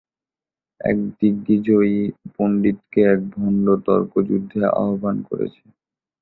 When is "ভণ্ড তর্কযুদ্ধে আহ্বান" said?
3.33-5.15